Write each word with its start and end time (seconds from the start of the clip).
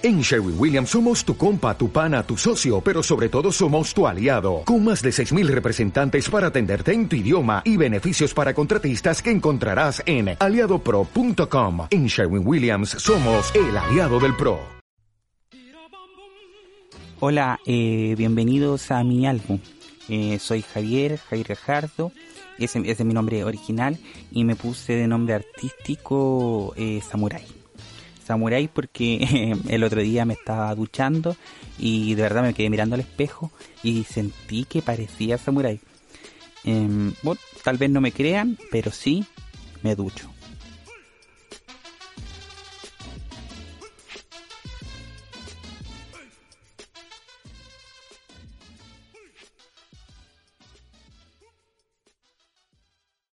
En 0.00 0.20
Sherwin 0.20 0.54
Williams 0.56 0.90
somos 0.90 1.24
tu 1.24 1.36
compa, 1.36 1.76
tu 1.76 1.90
pana, 1.90 2.22
tu 2.22 2.36
socio, 2.36 2.80
pero 2.80 3.02
sobre 3.02 3.28
todo 3.28 3.50
somos 3.50 3.92
tu 3.92 4.06
aliado, 4.06 4.62
con 4.64 4.84
más 4.84 5.02
de 5.02 5.10
6.000 5.10 5.48
representantes 5.48 6.30
para 6.30 6.46
atenderte 6.46 6.92
en 6.92 7.08
tu 7.08 7.16
idioma 7.16 7.62
y 7.64 7.76
beneficios 7.76 8.32
para 8.32 8.54
contratistas 8.54 9.20
que 9.20 9.32
encontrarás 9.32 10.00
en 10.06 10.36
aliadopro.com. 10.38 11.88
En 11.90 12.06
Sherwin 12.06 12.46
Williams 12.46 12.90
somos 12.90 13.52
el 13.56 13.76
aliado 13.76 14.20
del 14.20 14.36
PRO. 14.36 14.60
Hola, 17.18 17.58
eh, 17.66 18.14
bienvenidos 18.16 18.92
a 18.92 19.02
mi 19.02 19.26
álbum. 19.26 19.58
Eh, 20.08 20.38
soy 20.38 20.62
Javier, 20.62 21.18
Javier 21.18 21.48
Gajardo, 21.48 22.12
ese, 22.56 22.80
es 22.88 23.04
mi 23.04 23.14
nombre 23.14 23.42
original 23.42 23.98
y 24.30 24.44
me 24.44 24.54
puse 24.54 24.92
de 24.92 25.08
nombre 25.08 25.34
artístico 25.34 26.72
eh, 26.76 27.00
Samurai 27.02 27.58
samurai 28.28 28.68
porque 28.68 29.54
el 29.68 29.82
otro 29.82 30.02
día 30.02 30.26
me 30.26 30.34
estaba 30.34 30.74
duchando 30.74 31.34
y 31.78 32.14
de 32.14 32.22
verdad 32.22 32.42
me 32.42 32.52
quedé 32.52 32.68
mirando 32.68 32.94
al 32.94 33.00
espejo 33.00 33.50
y 33.82 34.04
sentí 34.04 34.64
que 34.64 34.82
parecía 34.82 35.38
samurai. 35.38 35.80
Em, 36.64 37.14
tal 37.64 37.78
vez 37.78 37.88
no 37.90 38.02
me 38.02 38.12
crean, 38.12 38.58
pero 38.70 38.90
sí 38.90 39.24
me 39.82 39.94
ducho. 39.94 40.30